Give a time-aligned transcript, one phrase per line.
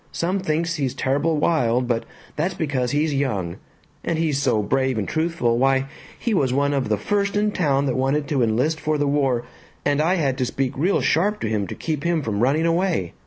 [0.11, 2.05] Some thinks he's terrible wild, but
[2.35, 3.57] that's because he's young.
[4.03, 5.85] And he's so brave and truthful why,
[6.17, 9.43] he was one of the first in town that wanted to enlist for the war,
[9.85, 13.13] and I had to speak real sharp to him to keep him from running away.